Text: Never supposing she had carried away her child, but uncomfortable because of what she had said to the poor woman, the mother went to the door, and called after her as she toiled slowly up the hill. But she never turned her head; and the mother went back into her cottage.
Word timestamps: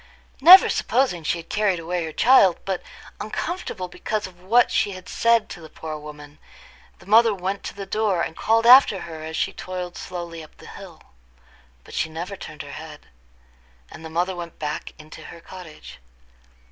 Never 0.41 0.67
supposing 0.67 1.21
she 1.23 1.37
had 1.37 1.49
carried 1.49 1.77
away 1.77 2.03
her 2.05 2.11
child, 2.11 2.57
but 2.65 2.81
uncomfortable 3.19 3.87
because 3.87 4.25
of 4.25 4.41
what 4.41 4.71
she 4.71 4.93
had 4.93 5.07
said 5.07 5.47
to 5.49 5.61
the 5.61 5.69
poor 5.69 5.95
woman, 5.95 6.39
the 6.97 7.05
mother 7.05 7.35
went 7.35 7.61
to 7.65 7.75
the 7.75 7.85
door, 7.85 8.23
and 8.23 8.35
called 8.35 8.65
after 8.65 9.01
her 9.01 9.21
as 9.23 9.37
she 9.37 9.53
toiled 9.53 9.95
slowly 9.95 10.43
up 10.43 10.57
the 10.57 10.65
hill. 10.65 11.03
But 11.83 11.93
she 11.93 12.09
never 12.09 12.35
turned 12.35 12.63
her 12.63 12.71
head; 12.71 13.09
and 13.91 14.03
the 14.03 14.09
mother 14.09 14.35
went 14.35 14.57
back 14.57 14.95
into 14.97 15.25
her 15.25 15.39
cottage. 15.39 15.99